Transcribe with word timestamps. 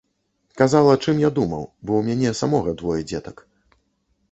Казала, 0.61 0.93
чым 1.07 1.19
я 1.23 1.29
думаў, 1.41 1.67
бо 1.85 1.91
ў 1.99 2.09
мяне 2.09 2.33
самога 2.41 2.75
двое 2.83 2.99
дзетак. 3.13 3.47